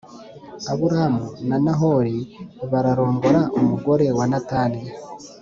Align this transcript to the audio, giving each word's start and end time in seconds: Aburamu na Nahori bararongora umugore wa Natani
Aburamu 0.71 1.23
na 1.47 1.57
Nahori 1.63 2.17
bararongora 2.71 3.41
umugore 3.59 4.05
wa 4.17 4.25
Natani 4.31 4.81